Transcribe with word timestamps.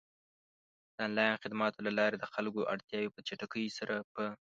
د 0.95 0.97
آنلاین 1.05 1.35
خدماتو 1.43 1.83
له 1.87 1.91
لارې 1.99 2.17
د 2.19 2.25
خلکو 2.33 2.67
اړتیاوې 2.73 3.09
په 3.15 3.19
چټکۍ 3.27 3.65
سره 3.77 3.95
پ 4.11 4.15